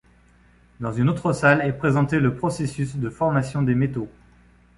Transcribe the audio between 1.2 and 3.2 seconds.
salle est présenté le processus de